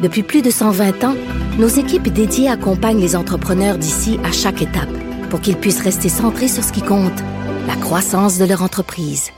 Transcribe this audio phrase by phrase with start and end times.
[0.00, 1.16] Depuis plus de 120 ans,
[1.58, 4.88] nos équipes dédiées accompagnent les entrepreneurs d'ici à chaque étape
[5.28, 7.20] pour qu'ils puissent rester centrés sur ce qui compte,
[7.66, 9.30] la croissance de leur entreprise.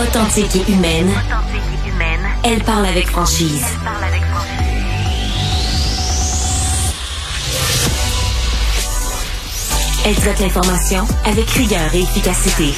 [0.00, 1.10] Authentique et humaine.
[2.44, 3.64] Elle parle avec franchise.
[10.04, 12.74] Elle traite l'information avec rigueur et efficacité.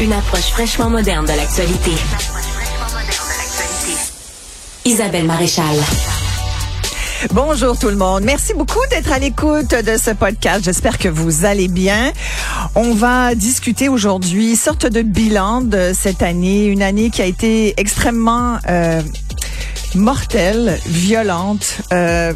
[0.00, 1.90] Une approche fraîchement moderne de l'actualité.
[4.86, 5.76] Isabelle Maréchal.
[7.32, 8.22] Bonjour tout le monde.
[8.24, 10.64] Merci beaucoup d'être à l'écoute de ce podcast.
[10.64, 12.12] J'espère que vous allez bien.
[12.74, 17.74] On va discuter aujourd'hui sorte de bilan de cette année, une année qui a été
[17.76, 19.02] extrêmement euh,
[19.94, 21.82] mortelle, violente.
[21.92, 22.32] Euh,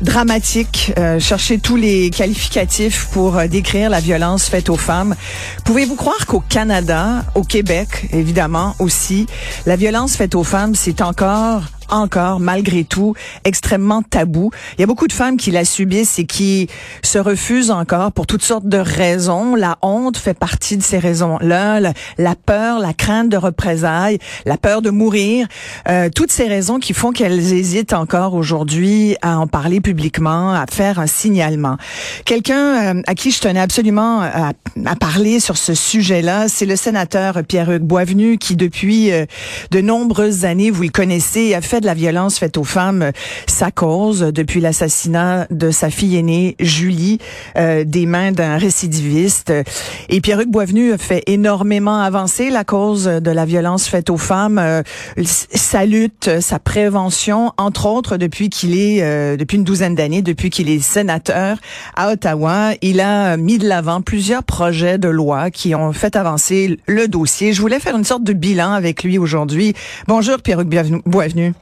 [0.00, 0.92] dramatique.
[0.98, 5.14] Euh, chercher tous les qualificatifs pour euh, décrire la violence faite aux femmes.
[5.64, 9.26] Pouvez-vous croire qu'au Canada, au Québec, évidemment aussi,
[9.66, 11.62] la violence faite aux femmes, c'est encore
[11.92, 14.50] encore, malgré tout, extrêmement tabou.
[14.76, 16.68] Il y a beaucoup de femmes qui la subissent et qui
[17.02, 19.54] se refusent encore pour toutes sortes de raisons.
[19.54, 21.80] La honte fait partie de ces raisons-là,
[22.18, 25.46] la, peur, la crainte de représailles, la peur de mourir,
[25.88, 30.64] euh, toutes ces raisons qui font qu'elles hésitent encore aujourd'hui à en parler publiquement, à
[30.70, 31.76] faire un signalement.
[32.24, 34.52] Quelqu'un euh, à qui je tenais absolument à,
[34.86, 39.26] à parler sur ce sujet-là, c'est le sénateur Pierre-Hugues Boisvenu qui, depuis euh,
[39.70, 43.12] de nombreuses années, vous le connaissez, a fait de la violence faite aux femmes euh,
[43.46, 47.18] sa cause depuis l'assassinat de sa fille aînée Julie
[47.56, 49.52] euh, des mains d'un récidiviste.
[50.08, 54.82] Et Pierre-Hugues Boisvenu fait énormément avancer la cause de la violence faite aux femmes, euh,
[55.18, 59.02] sa lutte, sa prévention, entre autres depuis qu'il est
[59.36, 61.58] depuis une douzaine d'années, depuis qu'il est sénateur
[61.96, 66.78] à Ottawa, il a mis de l'avant plusieurs projets de loi qui ont fait avancer
[66.86, 67.52] le dossier.
[67.52, 69.74] Je voulais faire une sorte de bilan avec lui aujourd'hui.
[70.06, 71.52] Bonjour Pierre-Hugues Boisvenu.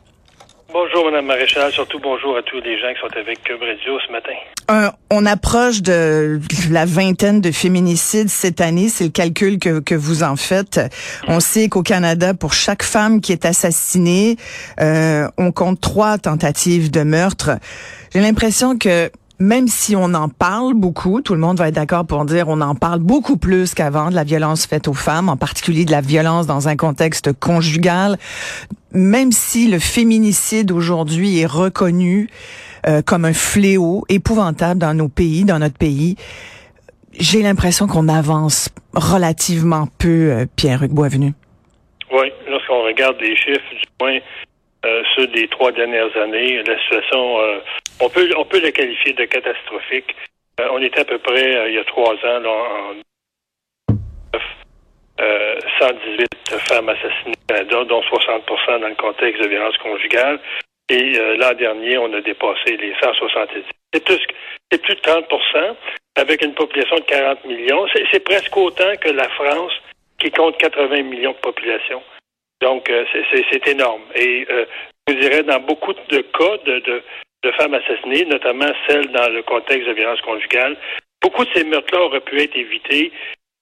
[0.73, 1.73] Bonjour, Mme Maréchal.
[1.73, 4.95] Surtout bonjour à tous les gens qui sont avec Cube Radio ce matin.
[5.11, 6.39] On approche de
[6.71, 8.89] la vingtaine de féminicides cette année.
[8.89, 10.81] C'est le calcul que, que vous en faites.
[11.27, 14.37] On sait qu'au Canada, pour chaque femme qui est assassinée,
[14.81, 17.51] euh, on compte trois tentatives de meurtre.
[18.13, 22.07] J'ai l'impression que même si on en parle beaucoup, tout le monde va être d'accord
[22.07, 25.39] pour dire on en parle beaucoup plus qu'avant de la violence faite aux femmes, en
[25.39, 28.19] particulier de la violence dans un contexte conjugal.
[28.93, 32.29] Même si le féminicide aujourd'hui est reconnu
[32.87, 36.17] euh, comme un fléau épouvantable dans nos pays, dans notre pays,
[37.19, 41.33] j'ai l'impression qu'on avance relativement peu, euh, Pierre-Hugues Boisvenu.
[42.13, 44.19] Oui, lorsqu'on regarde les chiffres, du moins
[44.87, 47.59] euh, ceux des trois dernières années, la situation, euh,
[48.01, 50.17] on peut on peut la qualifier de catastrophique.
[50.59, 52.95] Euh, on était à peu près il y a trois ans là, en
[55.79, 56.29] 118
[56.69, 60.41] femmes assassinées au Canada, dont 60% dans le contexte de violence conjugale.
[60.89, 63.63] Et l'an dernier, on a dépassé les 170.
[63.93, 64.19] C'est plus,
[64.73, 65.77] c'est plus de 30%
[66.17, 67.87] avec une population de 40 millions.
[68.11, 69.73] C'est presque autant que la France,
[70.19, 72.03] qui compte 80 millions de population.
[72.61, 73.05] Donc, euh,
[73.51, 74.03] c'est énorme.
[74.15, 74.65] Et euh,
[75.09, 77.03] je dirais, dans beaucoup de cas de, de,
[77.43, 80.77] de, femmes assassinées, notamment celles dans le contexte de violence conjugale,
[81.23, 83.13] beaucoup de ces meurtres-là auraient pu être évités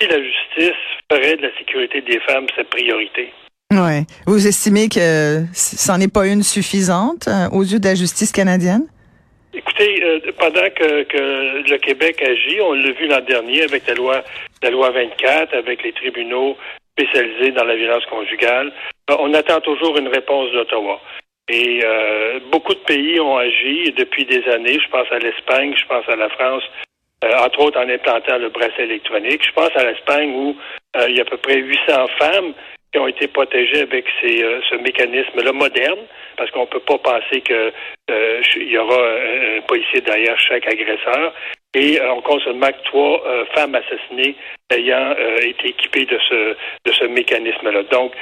[0.01, 0.79] si la justice
[1.11, 3.33] ferait de la sécurité des femmes sa priorité.
[3.73, 4.03] Ouais.
[4.27, 8.87] Vous estimez que c'en est pas une suffisante euh, aux yeux de la justice canadienne?
[9.55, 10.03] Écoutez,
[10.39, 14.23] pendant que, que, le Québec agit, on l'a vu l'an dernier avec la loi,
[14.63, 16.57] la loi 24, avec les tribunaux
[16.99, 18.73] spécialisés dans la violence conjugale.
[19.11, 21.01] Euh, on attend toujours une réponse d'Ottawa.
[21.49, 24.79] Et euh, beaucoup de pays ont agi depuis des années.
[24.79, 26.65] Je pense à l'Espagne, je pense à la France,
[27.25, 29.47] euh, entre autres en implantant le bracelet électronique.
[29.47, 30.57] Je pense à l'Espagne où
[31.09, 32.53] il y a à peu près 800 femmes
[32.93, 36.01] qui ont été protégées avec ce mécanisme-là moderne,
[36.37, 41.35] parce qu'on ne peut pas penser qu'il y aura un, policier derrière chaque agresseur.
[41.75, 43.23] Et on compte seulement trois
[43.55, 44.35] femmes assassinées
[44.71, 46.57] ayant été équipées de ce
[46.87, 47.83] de ce mécanisme-là.
[47.85, 48.13] Donc,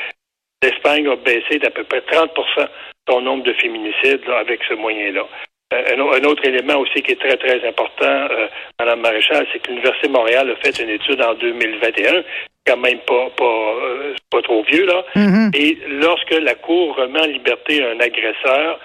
[0.63, 2.69] l'Espagne a baissé d'à peu près 30%
[3.09, 5.27] son nombre de féminicides avec ce moyen-là.
[5.73, 8.47] Euh, un, autre élément aussi qui est très, très important, euh,
[8.79, 12.23] Madame Maréchal, c'est que l'Université de Montréal a fait une étude en 2021
[12.67, 15.05] quand même pas pas euh, pas trop vieux là.
[15.15, 15.57] Mm-hmm.
[15.57, 18.81] Et lorsque la cour remet en liberté un agresseur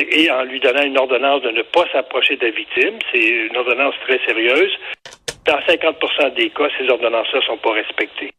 [0.00, 3.56] et, en lui donnant une ordonnance de ne pas s'approcher de la victime, c'est une
[3.56, 4.72] ordonnance très sérieuse.
[5.46, 8.30] Dans 50% des cas, ces ordonnances-là sont pas respectées.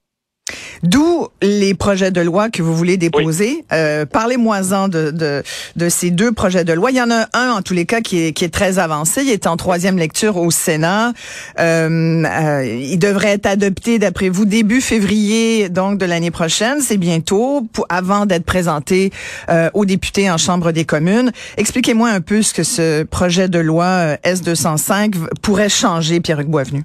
[0.83, 3.65] D'où les projets de loi que vous voulez déposer.
[3.73, 5.43] Euh, Parlez-moi-en de, de,
[5.75, 6.91] de ces deux projets de loi.
[6.91, 9.21] Il y en a un, en tous les cas, qui est, qui est très avancé.
[9.23, 11.13] Il est en troisième lecture au Sénat.
[11.59, 16.81] Euh, euh, il devrait être adopté, d'après vous, début février donc de l'année prochaine.
[16.81, 19.11] C'est bientôt, pour, avant d'être présenté
[19.49, 21.31] euh, aux députés en Chambre des communes.
[21.57, 26.83] Expliquez-moi un peu ce que ce projet de loi euh, S205 pourrait changer, Pierre-Hugues Boisvenu.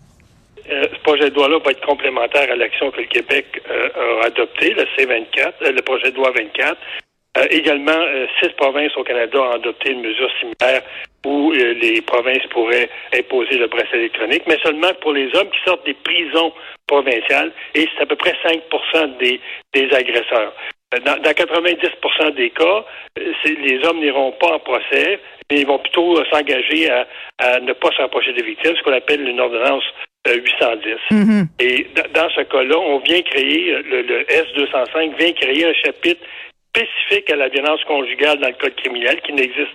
[1.05, 4.71] Ce projet de loi-là va être complémentaire à l'action que le Québec euh, a adoptée,
[4.71, 6.79] le C24, euh, le projet de loi 24.
[7.37, 8.01] Euh, également,
[8.41, 10.81] six provinces au Canada ont adopté une mesure similaire
[11.27, 15.85] où les provinces pourraient imposer le bracelet électronique, mais seulement pour les hommes qui sortent
[15.85, 16.55] des prisons
[16.87, 18.63] provinciales, et c'est à peu près 5
[19.19, 19.41] des,
[19.75, 20.55] des agresseurs.
[21.05, 22.85] Dans, dans 90% des cas,
[23.17, 25.19] les hommes n'iront pas en procès,
[25.51, 27.07] mais ils vont plutôt s'engager à,
[27.39, 29.85] à ne pas s'approcher des victimes, ce qu'on appelle une ordonnance
[30.29, 30.97] euh, 810.
[31.11, 31.49] Mhm.
[31.61, 35.75] Et d- dans ce cas-là, on vient créer, euh, le, le S205 vient créer un
[35.75, 36.23] chapitre
[36.75, 39.69] spécifique à la violence conjugale dans le code criminel qui n'existe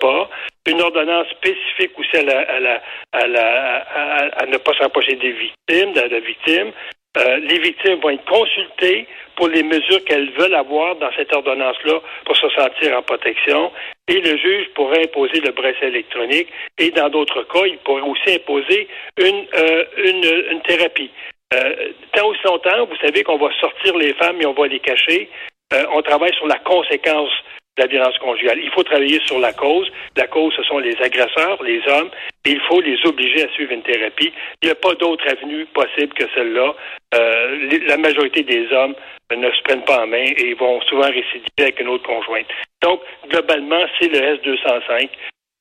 [0.00, 0.30] pas.
[0.66, 5.16] Une ordonnance spécifique aussi à, la, à, la, à, la, à, à ne pas s'approcher
[5.16, 6.72] des victimes, de la victime.
[7.16, 12.00] Euh, les victimes vont être consultées pour les mesures qu'elles veulent avoir dans cette ordonnance-là
[12.24, 13.72] pour se sentir en protection.
[14.08, 16.48] Et le juge pourrait imposer le bracelet électronique.
[16.76, 18.88] Et dans d'autres cas, il pourrait aussi imposer
[19.18, 21.10] une, euh, une, une thérapie.
[21.54, 24.80] Euh, tant aussi longtemps, vous savez qu'on va sortir les femmes et on va les
[24.80, 25.30] cacher.
[25.72, 27.32] Euh, on travaille sur la conséquence
[27.78, 28.58] la violence conjugale.
[28.62, 29.90] Il faut travailler sur la cause.
[30.16, 32.10] La cause, ce sont les agresseurs, les hommes,
[32.44, 34.32] et il faut les obliger à suivre une thérapie.
[34.62, 36.74] Il n'y a pas d'autre avenue possible que celle-là.
[37.14, 38.94] Euh, la majorité des hommes
[39.34, 42.46] ne se prennent pas en main et vont souvent récidiver avec une autre conjointe.
[42.82, 45.08] Donc, globalement, c'est le S205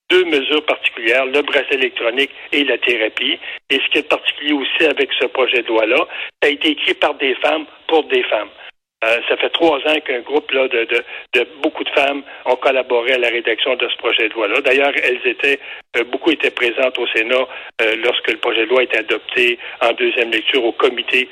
[0.10, 3.38] deux mesures particulières, le bracelet électronique et la thérapie.
[3.70, 6.08] Et ce qui est particulier aussi avec ce projet de loi-là,
[6.42, 8.50] ça a été écrit par des femmes pour des femmes.
[9.04, 11.04] Euh, ça fait trois ans qu'un groupe là, de, de,
[11.34, 14.60] de beaucoup de femmes ont collaboré à la rédaction de ce projet de loi-là.
[14.62, 15.60] D'ailleurs, elles étaient
[15.98, 17.48] euh, beaucoup étaient présentes au Sénat
[17.82, 21.30] euh, lorsque le projet de loi a été adopté en deuxième lecture au comité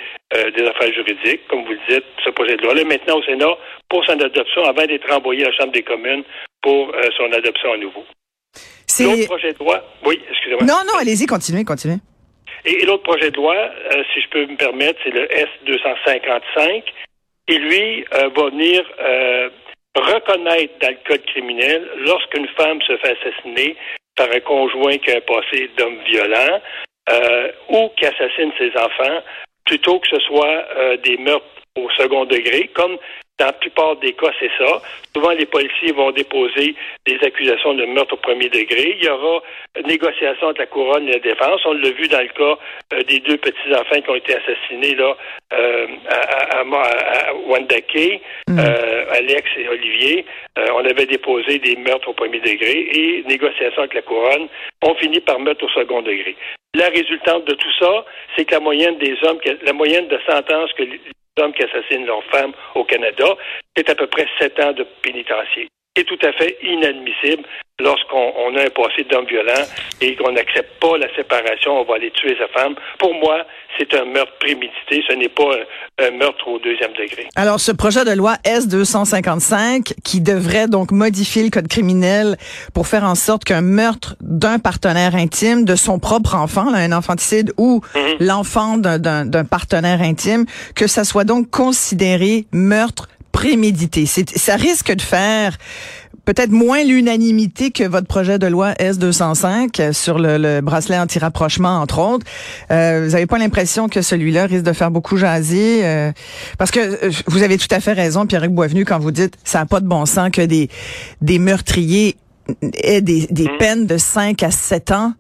[0.58, 2.84] des affaires juridiques, comme vous le dites, ce projet de loi-là.
[2.84, 3.56] Maintenant au Sénat
[3.90, 6.24] pour son adoption avant d'être envoyé à la Chambre des communes
[6.62, 8.04] pour son adoption à nouveau.
[9.00, 10.66] L'autre projet de loi, oui, excusez-moi.
[10.66, 11.98] non, non, allez-y, continuez, continuez.
[12.66, 13.56] Et, et l'autre projet de loi,
[14.14, 16.84] si je peux me permettre, c'est le S255.
[17.48, 19.50] Et lui euh, va venir euh,
[19.96, 23.76] reconnaître dans le code criminel lorsqu'une femme se fait assassiner
[24.16, 26.62] par un conjoint qui a un passé d'homme violent
[27.10, 29.22] euh, ou qui assassine ses enfants,
[29.66, 31.46] plutôt que ce soit euh, des meurtres
[31.78, 32.98] au second degré, comme
[33.38, 34.82] dans la plupart des cas, c'est ça.
[35.14, 36.74] Souvent, les policiers vont déposer
[37.06, 38.96] des accusations de meurtre au premier degré.
[38.98, 39.42] Il y aura
[39.86, 41.62] négociation entre la couronne et la défense.
[41.66, 42.58] On l'a vu dans le cas
[42.94, 45.18] euh, des deux petits-enfants qui ont été assassinés là,
[45.54, 50.26] euh, à, à, à, à Wendake, euh, Alex et Olivier.
[50.58, 54.48] Euh, on avait déposé des meurtres au premier degré et négociation avec la couronne.
[54.82, 56.38] On finit par meurtre au second degré.
[56.74, 58.06] La résultante de tout ça,
[58.36, 60.84] c'est que la moyenne des hommes, la moyenne de sentences que
[61.40, 63.26] hommes qui assassinent leurs femmes au Canada,
[63.76, 65.68] c'est à peu près sept ans de pénitencier.
[65.96, 67.44] C'est tout à fait inadmissible
[67.80, 69.64] lorsqu'on on a un passé d'homme violent
[70.02, 72.76] et qu'on n'accepte pas la séparation, on va aller tuer sa femme.
[73.00, 73.46] Pour moi,
[73.78, 75.44] c'est un meurtre prémédité, ce n'est pas
[76.00, 77.28] un, un, meurtre au deuxième degré.
[77.36, 82.38] Alors, ce projet de loi S-255 qui devrait donc modifier le code criminel
[82.74, 86.92] pour faire en sorte qu'un meurtre d'un partenaire intime, de son propre enfant, là, un
[86.94, 88.16] infanticide ou mm -hmm.
[88.26, 94.06] l'enfant d'un partenaire intime, que ça soit donc considéré meurtre prémédité.
[94.06, 95.58] Ça risque de faire
[96.24, 102.00] peut-être moins l'unanimité que votre projet de loi S205 sur le, le bracelet anti-rapprochement, entre
[102.00, 102.26] autres.
[102.72, 105.82] Euh, vous n'avez pas l'impression que celui-là risque de faire beaucoup jaser?
[105.84, 106.14] Euh,
[106.58, 109.60] parce que euh, vous avez tout à fait raison, Pierre-Hugues Boisvenu, quand vous dites ça
[109.60, 110.70] n'a pas de bon sens que des,
[111.22, 112.16] des meurtriers
[112.84, 113.58] aient des, des mmh.
[113.60, 115.14] peines de 5 à 7 ans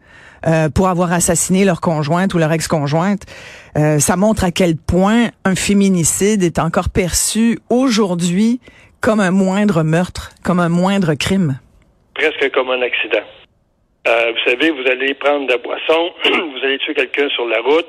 [0.47, 3.23] euh, pour avoir assassiné leur conjointe ou leur ex-conjointe.
[3.77, 8.59] Euh, ça montre à quel point un féminicide est encore perçu aujourd'hui
[9.01, 11.59] comme un moindre meurtre, comme un moindre crime.
[12.13, 13.23] Presque comme un accident.
[14.07, 17.59] Euh, vous savez, vous allez prendre de la boisson, vous allez tuer quelqu'un sur la
[17.61, 17.87] route,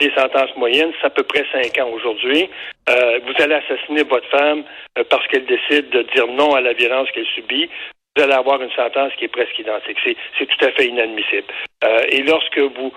[0.00, 2.48] les sentences moyennes, c'est à peu près cinq ans aujourd'hui.
[2.88, 4.64] Euh, vous allez assassiner votre femme
[4.98, 7.68] euh, parce qu'elle décide de dire non à la violence qu'elle subit.
[8.16, 9.98] Vous allez avoir une sentence qui est presque identique.
[10.38, 11.46] C'est tout à fait inadmissible.
[11.82, 12.92] Euh, et lorsque vous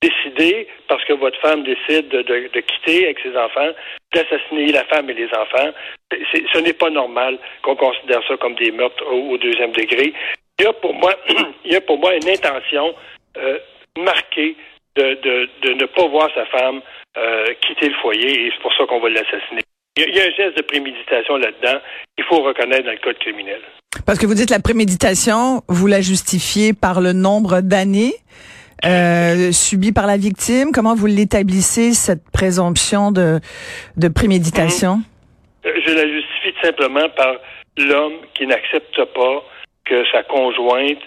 [0.00, 3.70] décider, parce que votre femme décide de, quitter avec ses enfants,
[4.14, 5.72] d'assassiner la femme et les enfants.
[6.10, 10.12] Ce n'est pas normal qu'on considère ça comme des meurtres au, deuxième degré.
[10.58, 11.14] Il y a pour moi,
[11.64, 12.94] il y a pour moi une intention
[13.36, 13.58] euh,
[13.98, 14.56] marquée
[14.96, 16.80] de ne pas voir sa femme
[17.16, 19.62] euh, quitter le foyer et c'est pour ça qu'on va l'assassiner.
[20.00, 21.78] Il y, a, il y a un geste de préméditation là-dedans.
[22.16, 23.60] Il faut reconnaître dans le code criminel.
[24.06, 28.14] Parce que vous dites la préméditation, vous la justifiez par le nombre d'années
[28.86, 30.70] euh, subies par la victime.
[30.72, 33.40] Comment vous l'établissez, cette présomption de,
[33.98, 35.00] de préméditation?
[35.66, 37.34] Euh, Je la justifie tout simplement par
[37.76, 39.44] l'homme qui n'accepte pas
[39.84, 40.98] que sa conjointe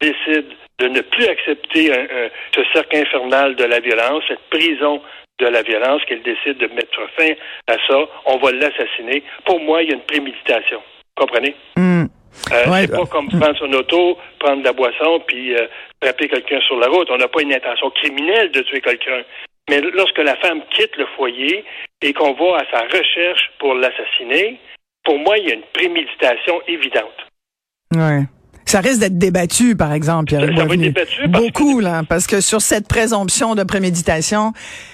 [0.00, 0.46] décide
[0.80, 5.00] de ne plus accepter un- un- ce cercle infernal de la violence, cette prison
[5.40, 7.32] de la violence, qu'elle décide de mettre fin
[7.66, 7.98] à ça.
[8.26, 9.22] On va l'assassiner.
[9.44, 10.80] Pour moi, il y a une préméditation.
[11.16, 11.54] Comprenez?
[11.76, 12.04] Hmm.
[12.52, 15.66] Euh, Ouais, c'est pas comme prendre son auto, prendre de la boisson, puis euh,
[16.02, 17.08] frapper quelqu'un sur la route.
[17.10, 19.22] On n'a pas une intention criminelle de tuer quelqu'un.
[19.68, 21.64] Mais lorsque la femme quitte le foyer
[22.02, 24.58] et qu'on va à sa recherche pour l'assassiner,
[25.04, 27.26] pour moi, il y a une préméditation évidente.
[27.94, 28.22] Ouais.
[28.70, 30.30] Ça risque d'être débattu, par exemple.
[30.30, 34.52] Ça- ça va être débattu beaucoup, là, parce que sur cette présomption de préméditation,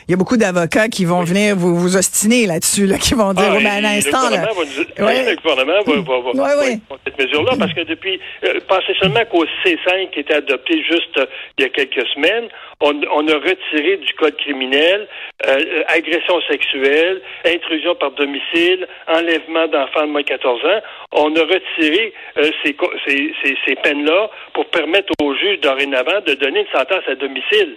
[0.08, 3.34] il y a beaucoup d'avocats qui vont venir vous, vous ostiner là-dessus, là, qui vont
[3.34, 4.46] dire, Ah, oh, ben, un et instant, le là.
[4.48, 5.30] gouvernement va, nous- Ouais.
[5.30, 9.44] le gouvernement va, va, va- prendre cette mesure-là parce que depuis, euh, pensez seulement qu'au
[9.62, 11.26] C5 qui était adopté juste euh,
[11.58, 12.48] il y a quelques semaines,
[12.80, 15.06] on, on a retiré du code criminel
[15.46, 20.80] euh, euh, agression sexuelle, intrusion par domicile, enlèvement d'enfants de moins de 14 ans.
[21.12, 26.34] On a retiré euh, ces, ces, ces, ces peines-là pour permettre aux juges dorénavant de
[26.34, 27.76] donner une sentence à domicile.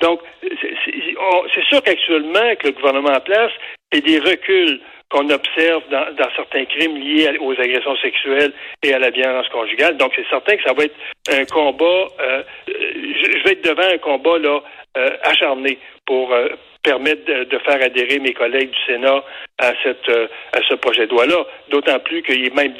[0.00, 1.14] Donc, c'est- c'est
[1.54, 3.52] c'est sûr qu'actuellement, avec le gouvernement en place,
[3.92, 8.52] et des reculs qu'on observe dans, certains crimes liés aux agressions sexuelles
[8.82, 9.96] et à la violence conjugale.
[9.96, 10.96] Donc, c'est certain que ça va être
[11.30, 14.60] un combat, euh, je, je vais être devant un combat là
[14.96, 16.48] euh, acharné pour euh,
[16.82, 19.24] permettre de, faire adhérer mes collègues du Sénat
[19.58, 21.46] à, cette, euh, à ce projet de loi-là.
[21.68, 22.74] D'autant plus qu'il est même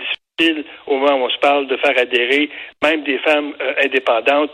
[0.86, 2.50] au moment où on se parle, de faire adhérer
[2.82, 4.50] même des femmes euh, indépendantes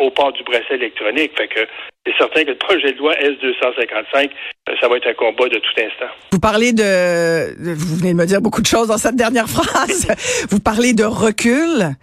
[0.00, 1.32] au port du bracelet électronique.
[1.36, 1.60] Fait que
[2.04, 4.30] c'est certain que le projet de loi S-255,
[4.68, 6.12] euh, ça va être un combat de tout instant.
[6.32, 10.08] Vous parlez de, vous venez de me dire beaucoup de choses dans cette dernière phrase.
[10.50, 11.94] vous parlez de recul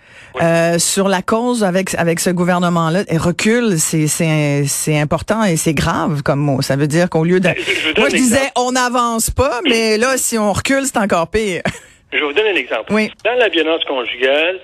[0.41, 3.01] euh, sur la cause avec avec ce gouvernement-là.
[3.09, 6.61] Et recul, c'est c'est c'est important et c'est grave comme mot.
[6.61, 9.59] Ça veut dire qu'au lieu de, Ben, je- je moi je disais on n'avance pas,
[9.69, 11.61] mais là si on recule, c'est encore pire.
[12.11, 12.91] Je vais vous donner un exemple.
[12.91, 13.11] Oui.
[13.23, 14.59] Dans la violence conjugale,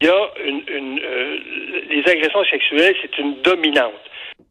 [0.00, 1.38] il y a une, une, euh,
[1.90, 3.92] les agressions sexuelles, c'est une dominante.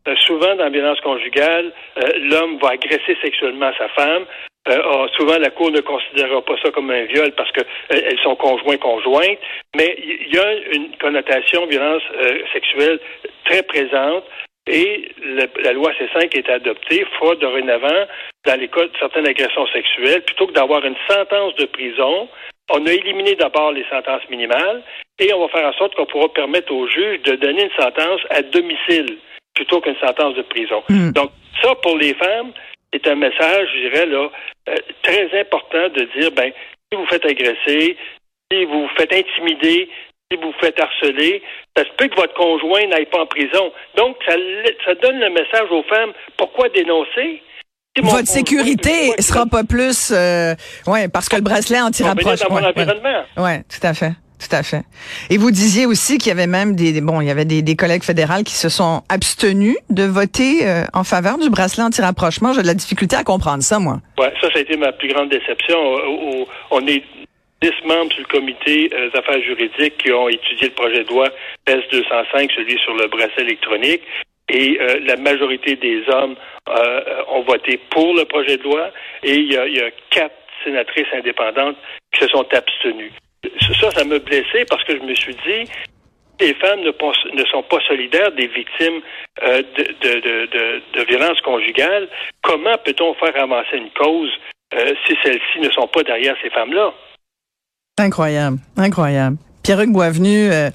[0.08, 4.25] Euh, souvent, dans la violence conjugale, euh, l'homme va agresser sexuellement sa femme.
[4.67, 8.01] Euh, ah, souvent, la Cour ne considérera pas ça comme un viol parce que euh,
[8.05, 9.39] elles sont conjoints-conjointes,
[9.75, 12.03] mais il y a une connotation violence
[12.53, 13.00] sexuelle
[13.46, 14.24] très présente.
[14.73, 18.05] Et le- la loi C5 qui est adoptée fera dorénavant,
[18.45, 22.29] dans les cas de certaines agressions sexuelles, plutôt que d'avoir une sentence de prison,
[22.71, 24.81] on a éliminé d'abord les sentences minimales
[25.19, 28.21] et on va faire en sorte qu'on pourra permettre aux juges de donner une sentence
[28.29, 29.17] à domicile
[29.55, 30.81] plutôt qu'une sentence de prison.
[31.11, 32.53] Donc, ça, pour les femmes,
[32.93, 34.29] c'est un message, je dirais, là,
[34.69, 36.51] euh, très important de dire, ben,
[36.89, 37.97] si vous faites agresser,
[38.49, 39.89] si vous vous faites intimider,
[40.31, 41.41] si vous faites harceler,
[41.75, 43.71] ça se peut que votre conjoint n'aille pas en prison.
[43.97, 44.33] Donc, ça,
[44.85, 47.41] ça donne le message aux femmes, pourquoi dénoncer?
[47.97, 50.55] Si Votre sécurité pourquoi- sera pas plus, euh,
[50.88, 52.39] ouais, parce que le bracelet anti-rapproche.
[52.39, 52.69] dans mon ouais, ouais.
[52.69, 53.23] environnement.
[53.38, 54.13] Ouais, tout à fait.
[54.39, 54.81] Tout à fait.
[55.29, 57.61] Et vous disiez aussi qu'il y avait même des, des- bon, il y avait des,
[57.61, 62.51] des collègues fédérales qui se sont abstenus de voter euh, en faveur du bracelet anti-rapprochement.
[62.53, 64.00] J'ai de la difficulté à comprendre ça, moi.
[64.17, 65.77] Ouais, ça, ça a été ma plus grande déception.
[66.71, 67.03] On est
[67.61, 71.09] dix membres sur le comité euh, des affaires juridiques qui ont étudié le projet de
[71.09, 71.29] loi
[71.67, 74.01] S-205, celui sur le bracelet électronique.
[74.49, 76.35] Et euh, la majorité des hommes
[76.67, 78.91] euh, ont voté pour le projet de loi.
[79.23, 81.77] Et il y a, quatre sénatrices indépendantes
[82.13, 83.11] qui se sont abstenues.
[83.79, 85.71] Ça, ça m'a blessé parce que je me suis dit,
[86.41, 89.01] les femmes ne, sont pas solidaires des victimes
[89.43, 92.09] euh, de, violences conjugales.
[92.41, 94.31] Comment peut-on faire avancer une cause
[94.73, 96.93] euh, si celles-ci ne sont pas derrière ces femmes-là?
[97.98, 99.38] Incroyable, incroyable.
[99.63, 100.71] Pierre-Hugues Boisvenu, euh,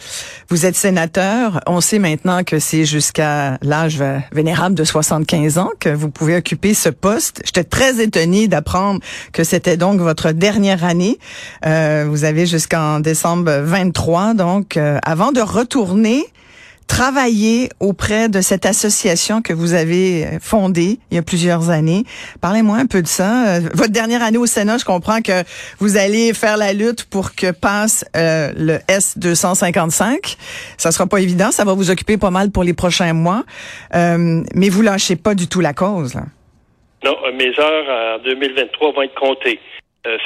[0.49, 1.61] vous êtes sénateur.
[1.67, 6.73] On sait maintenant que c'est jusqu'à l'âge vénérable de 75 ans que vous pouvez occuper
[6.73, 7.43] ce poste.
[7.45, 9.01] J'étais très étonnée d'apprendre
[9.33, 11.19] que c'était donc votre dernière année.
[11.65, 16.25] Euh, vous avez jusqu'en décembre 23, donc euh, avant de retourner
[16.87, 22.05] travaillé auprès de cette association que vous avez euh, fondée il y a plusieurs années.
[22.41, 23.57] Parlez-moi un peu de ça.
[23.57, 25.45] Euh, votre dernière année au Sénat, je comprends que
[25.79, 30.37] vous allez faire la lutte pour que passe euh, le S255.
[30.79, 33.43] Ça sera pas évident, ça va vous occuper pas mal pour les prochains mois,
[33.95, 36.15] euh, mais vous lâchez pas du tout la cause.
[36.15, 36.23] Là.
[37.05, 39.61] Non, mes heures en 2023 vont être comptées.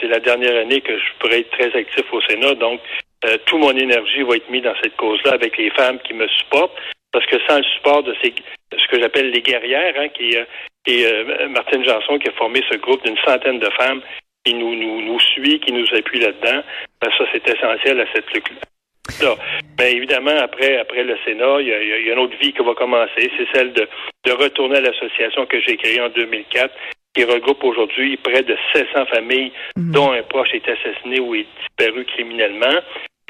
[0.01, 2.81] C'est la dernière année que je pourrai être très actif au Sénat, donc
[3.25, 6.27] euh, tout mon énergie va être mise dans cette cause-là avec les femmes qui me
[6.29, 6.77] supportent.
[7.13, 8.33] Parce que sans le support de ces,
[8.73, 10.45] ce que j'appelle les guerrières, hein, qui, euh,
[10.87, 14.01] et euh, Martine Janson qui a formé ce groupe d'une centaine de femmes
[14.45, 16.63] qui nous, nous, nous suit, qui nous appuie là-dedans,
[17.01, 19.37] ben, ça c'est essentiel à cette lutte-là.
[19.79, 22.53] Mais évidemment, après, après le Sénat, il y, a, il y, a, une autre vie
[22.53, 23.31] qui va commencer.
[23.37, 23.87] C'est celle de,
[24.25, 26.73] de retourner à l'association que j'ai créée en 2004,
[27.15, 29.93] qui regroupe aujourd'hui près de 700 familles mmh.
[29.93, 32.81] dont un proche est assassiné ou est disparu criminellement.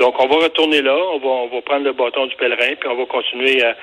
[0.00, 3.04] Donc, on va retourner là, on va, prendre le bâton du pèlerin, puis on va
[3.04, 3.76] continuer à,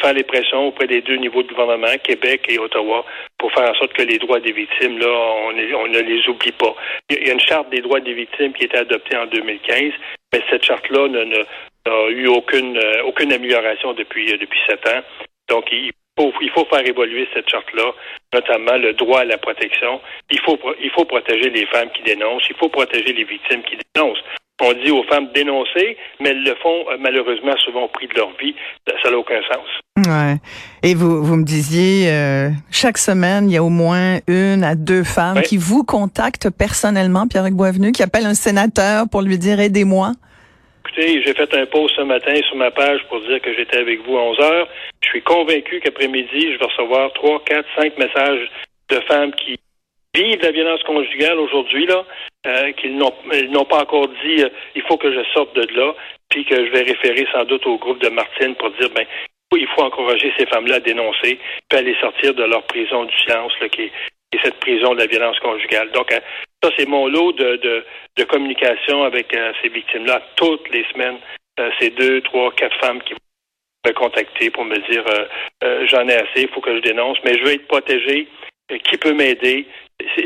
[0.00, 3.04] faire les pressions auprès des deux niveaux de gouvernement, Québec et Ottawa,
[3.38, 6.52] pour faire en sorte que les droits des victimes, là, on, on ne les oublie
[6.52, 6.76] pas.
[7.10, 9.92] Il y a une charte des droits des victimes qui a été adoptée en 2015,
[10.32, 15.02] mais cette charte-là n'a eu aucune, euh, amélioration depuis, euh, depuis sept ans.
[15.48, 17.92] Donc, il faut, il faut faire évoluer cette charte-là,
[18.34, 20.00] notamment le droit à la protection.
[20.30, 22.46] Il faut, il faut protéger les femmes qui dénoncent.
[22.50, 24.22] Il faut protéger les victimes qui dénoncent.
[24.62, 28.14] On dit aux femmes dénoncer, mais elles le font euh, malheureusement souvent au prix de
[28.14, 28.54] leur vie.
[29.02, 29.66] Ça n'a aucun sens.
[30.06, 30.36] Ouais.
[30.82, 34.74] Et vous, vous me disiez, euh, chaque semaine, il y a au moins une à
[34.74, 39.58] deux femmes qui vous contactent personnellement, Pierre-Luc Boisvenu, qui appellent un sénateur pour lui dire
[39.58, 40.12] aidez-moi.
[40.96, 44.16] J'ai fait un post ce matin sur ma page pour dire que j'étais avec vous
[44.16, 44.68] à 11 heures.
[45.02, 48.48] Je suis convaincu qu'après-midi, je vais recevoir trois, quatre, cinq messages
[48.90, 49.58] de femmes qui
[50.14, 52.04] vivent la violence conjugale aujourd'hui, là,
[52.46, 55.94] euh, qu'ils n'ont pas encore dit euh, il faut que je sorte de là,
[56.28, 59.04] puis que je vais référer sans doute au groupe de Martine pour dire ben
[59.56, 63.16] il faut encourager ces femmes-là à dénoncer, puis à les sortir de leur prison du
[63.18, 63.92] silence, là, qui, est,
[64.42, 65.90] cette prison de la violence conjugale.
[65.92, 66.12] Donc,
[66.64, 67.84] ça, c'est mon lot de, de,
[68.16, 71.18] de communication avec euh, ces victimes-là toutes les semaines.
[71.60, 75.24] Euh, ces deux, trois, quatre femmes qui me contacter pour me dire euh,
[75.62, 78.26] euh, j'en ai assez, il faut que je dénonce, mais je veux être protégé.
[78.88, 79.66] Qui peut m'aider?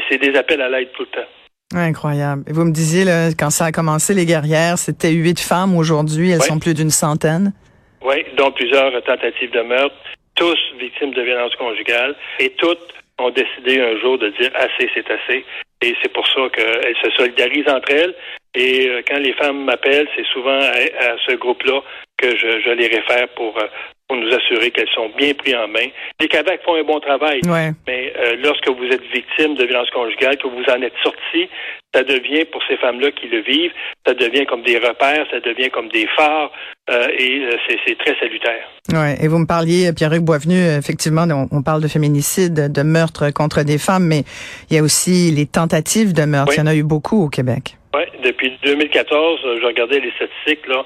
[0.09, 1.29] C'est des appels à l'aide tout le temps.
[1.75, 2.45] Incroyable.
[2.47, 5.77] Vous me disiez, là, quand ça a commencé, les guerrières, c'était huit femmes.
[5.77, 6.47] Aujourd'hui, elles Oui.
[6.47, 7.53] sont plus d'une centaine.
[8.01, 9.97] Oui, dont plusieurs tentatives de meurtre,
[10.37, 15.11] tous victimes de violences conjugales, et toutes ont décidé un jour de dire assez, c'est
[15.11, 15.45] assez.
[15.83, 18.15] Et c'est pour ça qu'elles se solidarisent entre elles.
[18.55, 21.81] Et euh, quand les femmes m'appellent, c'est souvent à, à ce groupe-là
[22.17, 23.67] que je, je les réfère pour, euh,
[24.09, 25.87] pour nous assurer qu'elles sont bien prises en main.
[26.19, 27.73] Les CAVAC font un bon travail, Ouais.
[27.87, 31.49] mais euh, lorsque vous êtes victime de violences conjugales, que vous en êtes sorti,
[31.95, 33.73] ça devient, pour ces femmes-là qui le vivent,
[34.07, 36.51] ça devient comme des repères, ça devient comme des phares,
[36.91, 38.67] euh, et euh, c'est c'est très salutaire.
[38.93, 39.17] Ouais.
[39.23, 43.63] Et vous me parliez, Pierre-Luc Boisvenu, effectivement, on, on parle de féminicide, de meurtre contre
[43.63, 44.23] des femmes, mais
[44.71, 46.49] il y a aussi les tentatives de meurtre.
[46.51, 46.57] Oui.
[46.57, 47.77] Il y en a eu beaucoup au Québec.
[47.95, 50.85] Oui, depuis 2014, euh, je regardais les statistiques, là,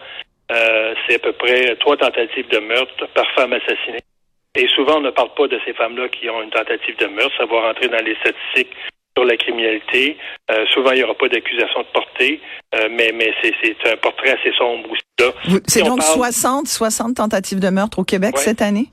[0.50, 4.00] euh, c'est à peu près trois tentatives de meurtre par femme assassinée.
[4.54, 7.32] Et souvent, on ne parle pas de ces femmes-là qui ont une tentative de meurtre.
[7.38, 8.74] Ça va rentrer dans les statistiques
[9.16, 10.18] sur la criminalité.
[10.50, 12.40] Euh, souvent, il n'y aura pas d'accusation de portée,
[12.74, 15.00] euh, mais, mais c'est un portrait assez sombre aussi.
[15.20, 15.32] là.
[15.66, 18.86] C'est Si donc parle- 60, 60 tentatives de meurtre au Québec cette année?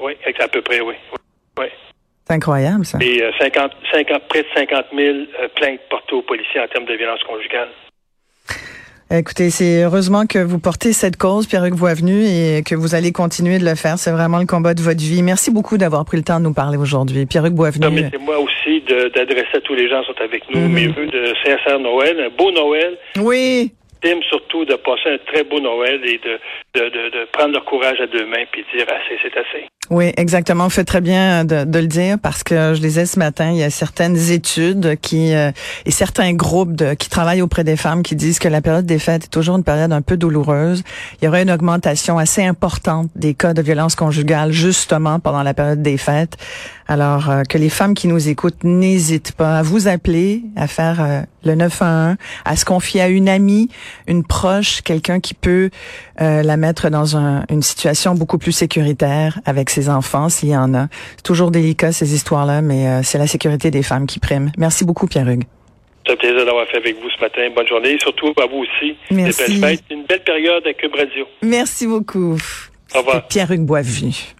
[0.00, 0.94] Oui, à peu près, oui.
[2.26, 2.96] C'est incroyable, ça.
[3.02, 6.86] Et euh, 50, 50, près de 50 000 euh, plaintes portées aux policiers en termes
[6.86, 7.68] de violence conjugale.
[9.10, 13.58] Écoutez, c'est heureusement que vous portez cette cause, Pierre-Luc Boisvenu, et que vous allez continuer
[13.58, 13.98] de le faire.
[13.98, 15.22] C'est vraiment le combat de votre vie.
[15.22, 17.26] Merci beaucoup d'avoir pris le temps de nous parler aujourd'hui.
[17.26, 17.82] Pierre-Luc Boisvenu.
[17.84, 18.80] Permettez-moi aussi
[19.14, 20.72] d'adresser à tous les gens qui sont avec nous Mhm.
[20.72, 22.96] mes vœux de sincère Noël, un beau Noël.
[23.20, 26.38] Oui, J'estime surtout de passer un très beau Noël et de,
[26.78, 29.64] de, de, de prendre leur courage à deux mains puis de dire assez, c'est assez.
[29.90, 30.64] Oui, exactement.
[30.64, 33.58] Vous faites très bien de, de le dire parce que je lisais ce matin, il
[33.58, 35.50] y a certaines études qui euh,
[35.84, 38.98] et certains groupes de, qui travaillent auprès des femmes qui disent que la période des
[38.98, 40.82] fêtes est toujours une période un peu douloureuse.
[41.20, 45.52] Il y aurait une augmentation assez importante des cas de violence conjugale justement pendant la
[45.52, 46.38] période des fêtes.
[46.86, 50.96] Alors euh, que les femmes qui nous écoutent n'hésitent pas à vous appeler, à faire
[51.02, 53.68] euh, le 911, à se confier à une amie,
[54.06, 55.70] une proche, quelqu'un qui peut
[56.20, 60.56] euh, la mettre dans un- une situation beaucoup plus sécuritaire avec ses enfants, s'il y
[60.56, 60.86] en a.
[61.16, 64.52] C'est toujours délicat ces histoires-là, mais euh, c'est la sécurité des femmes qui prime.
[64.56, 65.44] Merci beaucoup, Pierre-Hugues.
[66.06, 67.40] C'est un plaisir d'avoir fait avec vous ce matin.
[67.54, 68.96] Bonne journée surtout à vous aussi.
[69.10, 69.54] Merci.
[69.54, 69.84] Des belles fêtes.
[69.90, 71.26] Une belle période à Cube Radio.
[71.42, 72.36] Merci beaucoup.
[72.94, 73.26] Au revoir.
[73.26, 74.33] Pierre-Hugues Boisvenu.